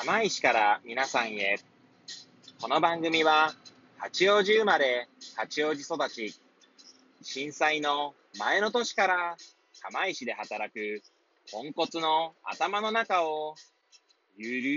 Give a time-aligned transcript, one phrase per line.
[0.00, 1.58] 釜石から皆さんへ。
[2.58, 3.52] この番組は、
[3.98, 6.34] 八王子生まれ、八王子育ち、
[7.20, 9.36] 震災の前の年から
[9.82, 11.02] 釜石で働く、
[11.52, 13.56] ポンコツの頭の中を、
[14.38, 14.68] ゆる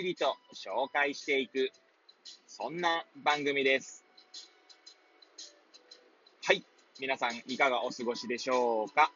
[0.00, 1.70] ーりと紹介していく、
[2.46, 4.04] そんな番組です。
[6.44, 6.62] はい。
[7.00, 9.10] 皆さん、いかがお過ごしでしょうか？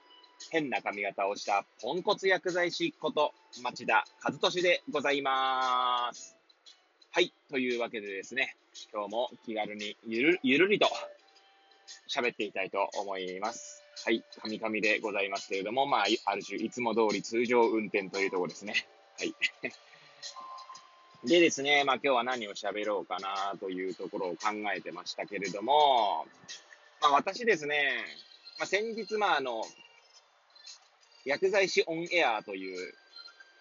[0.56, 6.34] 変な髪型をしたポンコツ薬剤師こと町田和俊でございます。
[7.10, 7.30] はい。
[7.50, 8.56] というわけでですね、
[8.90, 10.88] 今日も気軽にゆる、ゆるりと
[12.08, 13.84] 喋っていきたいと思います。
[14.06, 14.24] はい。
[14.40, 18.86] 神々でございますけれども、まあ、ある種、いつも通り通常運転というところですね。
[19.18, 19.34] はい。
[21.28, 26.26] でですね、まあ今日は何を喋ろうかなというところを考えてましたけれども、
[27.02, 28.06] まあ私ですね、
[28.58, 29.62] まあ先日、まああの、
[31.26, 32.94] 薬剤師オンエアという、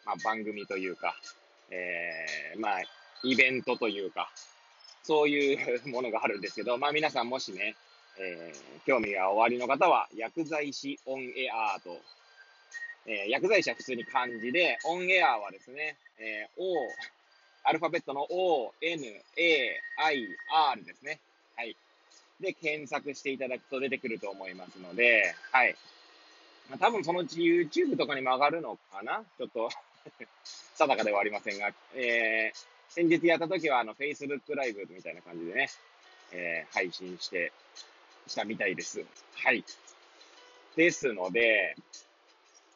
[0.05, 1.15] まあ、番組というか、
[1.71, 2.81] えー、まあ、
[3.23, 4.29] イベントというか、
[5.03, 7.75] そういうものがあるんですけど、まあ皆さんもしね、
[8.19, 11.97] えー、興味がおありの方は、薬剤師オンエアと、
[13.07, 16.73] えー、薬剤師は普通に漢字で、オンエアはですね、えー、O、
[17.63, 19.05] アルファベットの O、N、
[19.37, 20.27] A、I、
[20.71, 21.19] R ですね。
[21.55, 21.75] はい。
[22.39, 25.75] で、検索していただくと出てくると思いますので、はい。
[26.69, 29.23] まあ、多分そのうち YouTube とかにも上がるのかな？
[29.37, 29.69] ちょっと
[30.77, 35.69] 定かではありませんが、えー、先日やった時はあの Facebook ライブみたいな感じでね、
[36.31, 37.51] えー、配信して、
[38.27, 39.03] したみたいです。
[39.35, 39.63] はい。
[40.75, 41.75] ですので、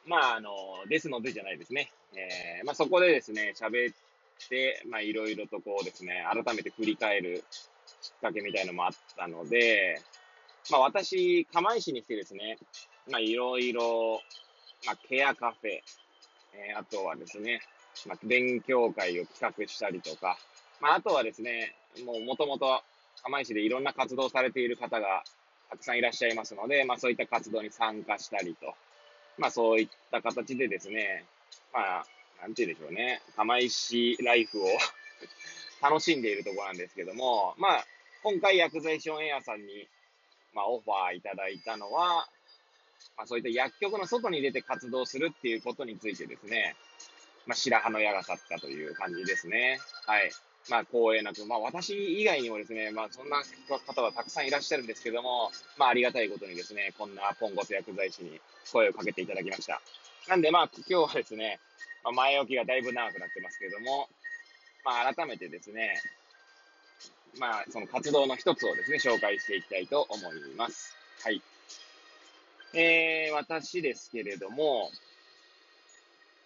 [0.06, 0.54] まあ、あの、
[0.88, 1.92] ですのでじゃないですね。
[2.16, 3.96] えー、まあそこでですね、喋っ
[4.50, 7.44] て、まあいろいろとこうですね、改めて振り返る
[8.02, 10.02] きっかけみたいのもあったので、
[10.72, 12.58] まあ私、釜石に来てですね、
[13.10, 14.22] まあ、いろいろ、
[14.86, 15.70] まあ、ケアカフェ、
[16.54, 17.62] えー、あとはですね、
[18.08, 20.38] まあ、勉強会を企画したりとか、
[20.80, 22.82] まあ、あとはですね、もう元々、
[23.24, 25.24] 釜石でいろんな活動されている方が
[25.70, 28.74] たくさんいらっしゃいますので、まあ、そういった活動に参加したりと、
[29.38, 31.26] まあ、そういった形でですね、
[31.74, 32.06] まあ、
[32.42, 34.68] なんて言うんでしょうね、釜石ライフを
[35.82, 37.86] 楽しんでいるところなんですけども、まあ、
[38.24, 39.88] 今回薬剤師オンエアさんに、
[40.54, 42.28] まあ、オファーいただいたのは、
[43.20, 46.78] まあ、そういった薬局の外に出て活動するっていうことについてですね、
[47.46, 49.78] まあ、白羽の矢が立ったという感じですね。
[50.06, 50.32] はい。
[50.70, 53.44] まあ、光栄なく、まあ、私以外にもですね、まあ、そんな
[53.86, 58.40] 方はたくさんいらっしゃるんですけども、まあ、ありがたいことにですね、こんなポンコツ薬剤師に
[58.72, 59.82] 声をかけていただきました。
[60.30, 61.60] なんで、まあ、今日はですね、
[62.06, 64.08] まあ、前置きがだいぶ長くなってますけれども、
[64.86, 66.02] まあ、改めてですね、
[67.38, 70.96] まあ、その活動の一つをですね、紹介していきたいと思います。
[71.22, 71.42] はい。
[72.74, 74.92] えー、私ですけれども、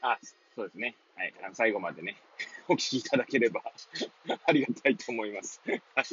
[0.01, 0.17] あ、
[0.56, 0.95] そうですね。
[1.16, 1.34] はい。
[1.44, 2.17] あの最後までね、
[2.67, 3.61] お聞きいただければ
[4.45, 5.62] ありがたいと思います。
[5.66, 6.06] はい。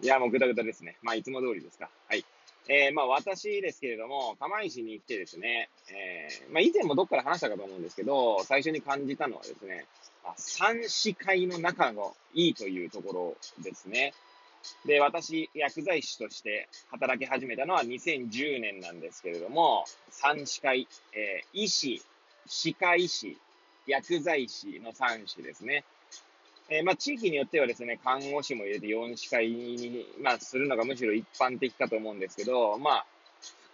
[0.00, 0.96] いや、もうぐだぐだですね。
[1.02, 1.90] まあ、いつも通りですか。
[2.08, 2.24] はい。
[2.68, 9.86] えー、まあ、私ですけれども、釜石に来てですね、えー、まあ、以前もどっから話したかと思うんですけど、最初に感じたのはですね、
[10.22, 14.12] あ、三視界の仲がいいというところですね。
[14.84, 22.02] で、私、薬剤師として働き始めたのは2010年なんですけれども、3歯科医、えー、医師、
[22.46, 23.38] 歯科医師、
[23.86, 25.84] 薬剤師の3種ですね。
[26.70, 33.06] えー、まあ、地域によってはですね、看護師も入れて4歯科医に、まあ、するのがむしろ一般的かと思うんですけど、まあ、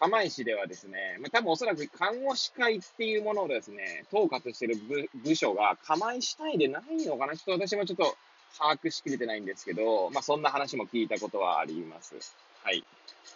[0.01, 7.37] 釜石ではですね、まあ、多分おそらく看護師会っていうものをですね、統括している部部署が釜石単位でないのかな？
[7.37, 8.16] ちょっと私もちょっと
[8.59, 12.15] 把握しきれてないんですけど、まあ、そんな話も聞いたことはあります。
[12.62, 12.84] はい。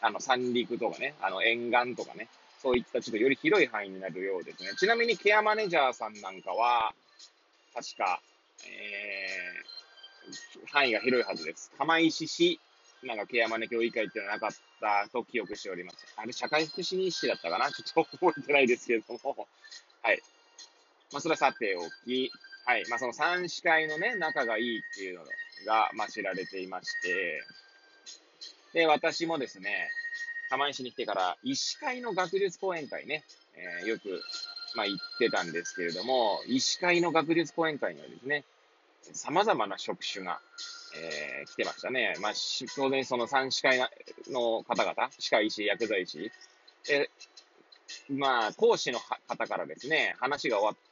[0.00, 2.28] あの、三陸とかね、あの、沿岸とかね、
[2.62, 4.70] そういったちょっとより広い範囲になるようですね。
[4.78, 6.92] ちなみにケアマネジャーさんなんかは、
[7.74, 8.20] 確か、
[8.66, 11.70] えー、範囲が広いはずです。
[11.78, 12.60] 釜石市、
[13.02, 14.50] なんかケアマネ協議会っていうのはなかっ
[14.80, 15.98] たと記憶しております。
[16.16, 17.70] あれ、社会福祉日誌だったかな？
[17.70, 19.46] ちょっと覚えてないですけれども。
[20.02, 20.20] はい。
[21.12, 22.32] まあ、それはさておき、
[22.68, 22.84] はい。
[22.90, 25.24] まあ、その三司会のね、仲がいいっていうの
[25.66, 27.42] が、まあ、知られていまして、
[28.74, 29.88] で、私もですね、
[30.50, 33.24] 釜石に来てから、医師会の学術講演会ね、
[33.56, 34.20] えー、よく、
[34.76, 38.44] まあ、行ってたんですけれども、医師会の学術講演会にはですね、
[39.14, 40.38] 様々な職種が、
[40.94, 42.16] えー、来てましたね。
[42.20, 42.32] まあ、
[42.76, 43.78] 当然その三司会
[44.28, 46.30] の方々、歯科医師、薬剤師、
[46.90, 47.08] え、
[48.10, 50.87] まあ、講師の方からですね、話が終わっ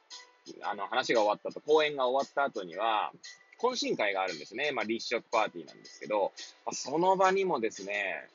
[0.61, 3.11] あの、話が終わったと、講演が終わった後には、
[3.59, 4.71] 懇親会があるんですね。
[4.71, 6.31] まあ、立食パーティーなんですけど、
[6.65, 8.27] まあ、その場にもですね、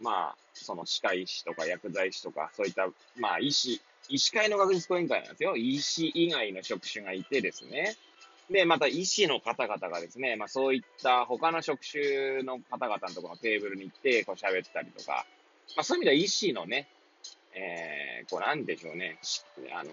[0.00, 5.56] まあ、その歯科医師とか薬剤師とか、そういった、まあ、医師、医師会の学術講演会なんですよ。
[5.56, 7.96] 医師以外の職種がいてですね。
[8.50, 15.24] で、また医師の方々がですね、まあそういった他の職種の方々のところのテーブルに行って、こう喋ったりとか、
[15.76, 16.88] まあそういう意味では医師のね、
[17.54, 19.18] えー、こうなんでしょうね、
[19.72, 19.90] あの、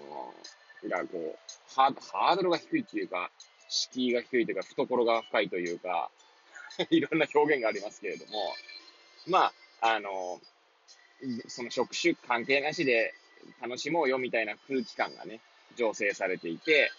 [0.88, 1.38] がこう、
[1.76, 3.30] ハードルが低いっていうか、
[3.68, 6.10] 敷居が低いというか、懐が深いというか、
[6.90, 8.54] いろんな表現がありますけれども、
[9.28, 10.42] まあ、あの、
[11.48, 13.14] その職種関係なしで
[13.62, 15.42] 楽しもうよみたいな空気感がね、
[15.76, 16.92] 醸成されていて、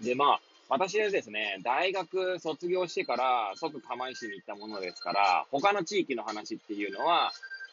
[0.00, 7.32] で、まあ、私はですね、大学卒業してから即釜石に行ったものですから、他の地域の話っていうのは、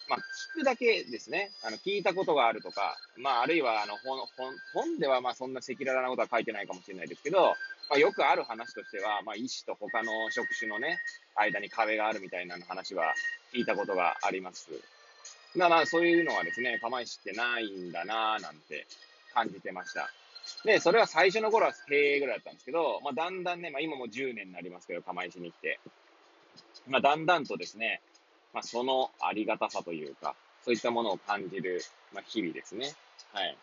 [0.10, 0.20] まあ、
[0.56, 1.52] 聞くだけですね。
[1.64, 7.54] あの、聞いたことがあるとか、まあ、あるいは、あの、本、本、本では、まあ、そんな赤裸々なことは書いてないかもしれないですけど、
[7.90, 11.00] まあ、よくある話としては、まあ、医師と他の職種のね、
[11.36, 13.14] 間に壁があるみたいな話は
[13.54, 14.70] 聞いたことがあります。
[15.56, 18.86] まあまあ、そういうのはですね、釜石ってないんだなぁなんて
[19.34, 20.10] 感じてました。
[20.66, 25.80] で、それは最初の頃はへえぐらいだったんですけど、まあ、だんだんね、まあ、今も10年になりますけど、釜石に来て、
[26.88, 28.02] まあ、だんだんとですね、
[28.54, 31.82] まあ、そのありがたさというか、そういったものを感じる、
[32.14, 32.94] まあ、日々ですね。
[33.34, 33.58] はい。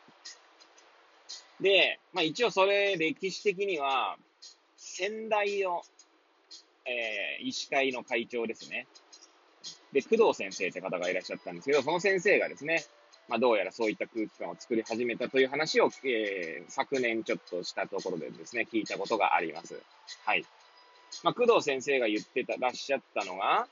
[1.60, 4.16] で、まあ、一応それ、歴史的には、
[4.76, 5.82] 先代の、
[6.84, 8.86] えー、医師会の会長ですね。
[9.92, 12.84] で、工藤先生って方がいらっしゃったんですけど、その先生がですね、
[13.28, 19.82] まあ、どうやらそういった空気感を作り始めたという話を、えー、昨年ちょっとしたところでですね、聞いたことがあります。
[20.24, 20.44] はい。
[21.22, 23.66] まあ、工藤先生が言ってた、らっしゃったのが、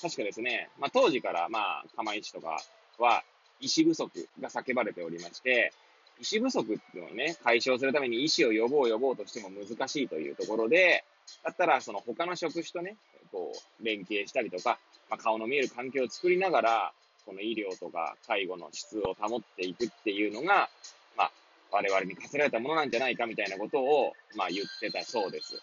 [0.00, 2.62] 確かですね、まあ、当時から、まあ、釜石とか
[2.98, 3.22] は、
[3.60, 5.72] 医師不足が叫ばれておりまして、
[6.20, 11.04] 医師不足っていうのをね、解消するために医師を呼ぼう呼ぼうとしても難しいというところで、
[11.44, 12.96] だったら、その他の職種とね、
[13.32, 14.78] こう、連携したりとか、
[15.10, 16.92] まあ、顔の見える環境を作りながら、
[17.26, 20.70] この医療とか介護の質を保っていくっていうのが、
[21.16, 21.30] まあ、
[21.70, 25.60] 我々に課せられたものなんじゃないかみたいなことを、まあ、言ってたそうです。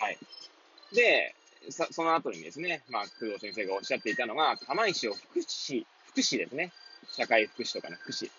[0.00, 0.18] はい。
[0.94, 1.34] で、
[1.70, 6.72] その後にですね、まあ、工藤先生がおっしゃっていたのが、釜石を福祉、福祉ですね。
[7.16, 8.30] 社会福祉とかの福祉。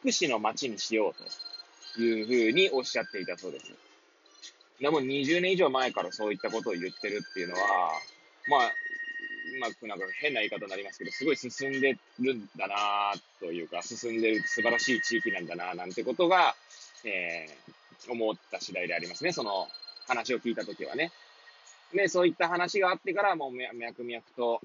[0.00, 3.72] 福祉の街にしようというふうにおっしゃっていたそうです。
[4.80, 7.60] でも20年以上前からそういったことを言ってるっていうのは、
[8.48, 16.54] まあ、うまくなんか変な言い方になりますけど、すごい進んでるんだなというか、進んでる素晴らしい地域なんだななんてことが、
[17.04, 19.32] えー、思った次第でありますね。
[19.32, 19.66] その
[20.06, 21.10] 話を聞いたときはね。
[21.94, 24.60] で、そういった話があってから、もう脈々と、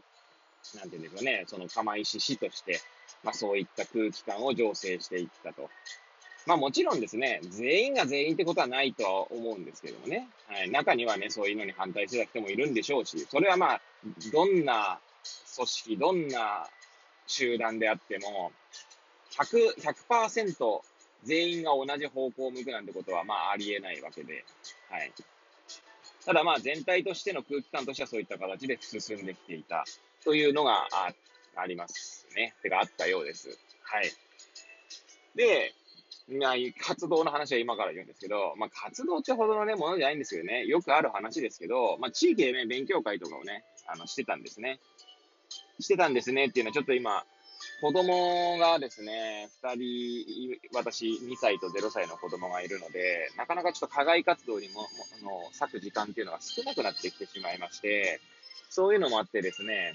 [0.75, 2.79] なんていうんでしょうね、その釜石市として、
[3.23, 5.69] まあそういった空気感を醸成していったと。
[6.45, 10.27] まあもちろんですね、全員が全員ってことはないとは思うんですけどもね。
[10.47, 10.69] はい。
[10.69, 13.81] 中にはね、そういうのに反対してた人もいるんでしょうし、それはまあ、
[14.31, 14.99] どんな
[15.55, 16.67] 組織、どんな
[17.27, 18.51] 集団であっても、
[19.31, 20.81] 100、100%
[21.23, 24.43] 全員が同じ方向を向くなんてことはまあありえないわけで、
[24.89, 25.11] はい。
[26.25, 29.83] ただまあ全体としての空気感としてはそういった形で進んできていた
[30.23, 31.13] というのがあ
[31.55, 32.55] ありますね。
[32.63, 33.57] てかあったようです。
[33.83, 34.11] はい。
[35.35, 35.73] で、
[36.29, 44.79] ま、活動の話は今から言うんですけど、まあ、活動ってほどのね、ものじゃないんですけどね、よくある話ですけど、まあ、地域でね、勉強会とかをね、あの、してたんですね。
[45.79, 47.25] してたんですねっていうのは、ちょっと今、
[47.81, 54.88] 子供がですね、二人、私、2歳と0歳の子供がいるので、なかなかちょっと課外活動にも、
[55.21, 58.21] の、割く時間っていうのが少なくなってきてしまいまして、
[58.69, 59.93] そういうのもあってですね、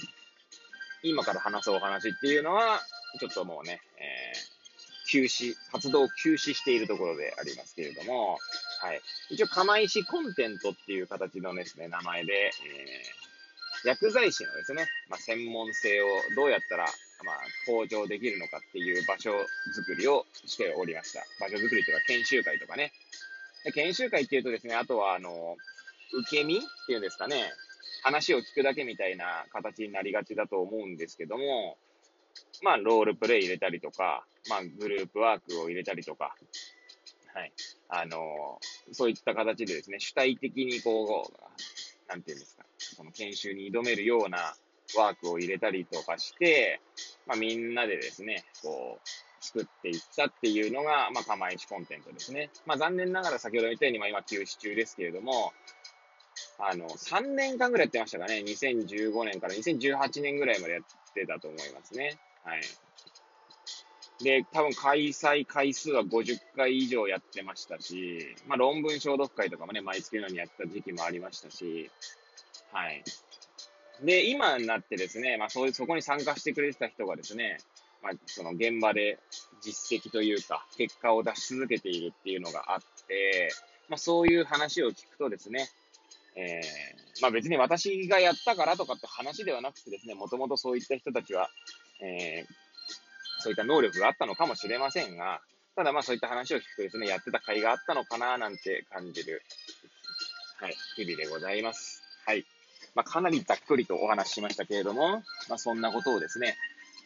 [1.03, 2.81] 今から話すお話っていうのは、
[3.21, 4.59] ちょっともうね、えー
[5.09, 8.38] 休止、活動を休止しているところでありますけれども、
[8.81, 9.00] はい。
[9.31, 16.87] 一応、釜石コンテントっていう形のですね、名前で、えー、薬剤師のですね、まあ、専門性をどうやったら、
[17.25, 21.25] まあ、向上できるのかっていう場所づくりをしておりました。
[21.41, 22.93] 場所づくりとか、研修会とかね。
[23.75, 25.57] 研修会っていうとですね、あとは、あの、
[26.13, 27.53] 受け身っていうんですかね、
[28.03, 31.77] 話を聞くだけみたいな形になりがちだと思うんですけども、
[32.63, 36.35] まあ、ロールプレイ入れたりとか、まあ、グループワークを入れたりとか、
[37.35, 37.53] はい。
[37.91, 38.59] あの
[38.93, 44.55] そういった形でですね、主体的にこう、なんていうんですか、その研修に挑めるような
[44.97, 46.80] ワークを入れたりとかして、
[47.26, 49.09] まあ、みんなでですね、こう、
[49.40, 52.50] 作っていったっていうのが、まあ、釜石コンテンツですね。
[52.66, 55.52] まあ、残念ながら先ほど言ったように、まあ、今休止中ですけれども、
[56.59, 58.42] あの、3年間ぐらいやってましたかね。
[58.47, 60.83] 2015年から2018年ぐらいまでやっ
[61.14, 62.18] てたと思いますね。
[62.45, 62.62] はい。
[64.23, 71.88] で、多分開催回数は50回以上やってましたし、まあ論文消毒会とかもね、毎月のようにやった時期もありましたし、
[72.73, 73.04] はい。
[74.02, 77.59] で、今になってですね、まあそういう、そこに参加してくれてた人がですね、
[78.02, 79.19] まあその現場で
[79.61, 83.50] 実績というか、結果を出し続けているっていうのがあって、
[83.88, 85.69] まあ、そういう話を聞くとですね、
[86.37, 91.49] えー、まあ別に私がやったからとかって話ではなくてですね、もともとそういった人たちは、
[92.00, 95.40] えー、そういった能力があったのかもしれませんが、
[95.75, 99.43] ただまあそういった話を聞くとですね、やってた甲斐があったのかななんて感じる、
[100.61, 102.02] はい、日々でございます。
[102.26, 102.45] はい。
[102.99, 106.57] まあかなりざっくりとお話ししましたけれども、まあそんなことをですね、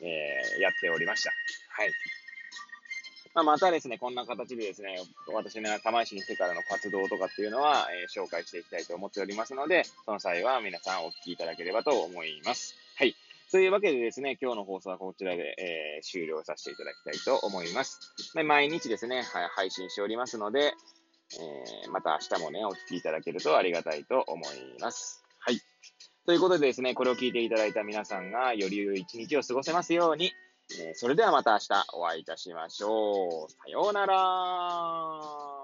[0.01, 1.31] えー、やっておりました。
[1.69, 1.93] はい。
[3.35, 4.97] まあ、またですね、こんな形でですね、
[5.35, 12.75] 私の釜石に来てからの活動とかっていうのは、えー、紹介していきたいと思っておりますので、その際は皆さんお聞きいただければと思います。
[12.97, 13.15] はい。
[13.51, 18.01] というわけでですね、今日の放送はこちらで、えー、終了させていただきたいと思います。
[18.35, 20.73] で毎日ですね、はい、配信しておりますので、
[21.39, 25.22] えー、また明日もね、お聞きいただけるとありがたいと思います。
[25.45, 25.61] はい。
[26.25, 30.33] ということでですね、これを聞いていただいた皆さんがより良い一日を過ごせますように、
[30.81, 33.51] えー、それではまた明日お会いいたしましょう。
[33.51, 35.62] さようなら